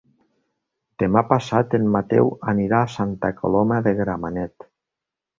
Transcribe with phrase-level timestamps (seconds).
[1.01, 4.67] Demà passat en Mateu anirà a Santa Coloma de Gramenet.